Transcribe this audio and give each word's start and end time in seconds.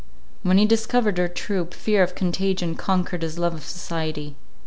When 0.41 0.57
he 0.57 0.65
discovered 0.65 1.19
our 1.19 1.27
troop, 1.27 1.75
fear 1.75 2.01
of 2.01 2.15
contagion 2.15 2.73
conquered 2.73 3.21
his 3.21 3.37
love 3.37 3.53
of 3.53 3.63
society. 3.63 4.35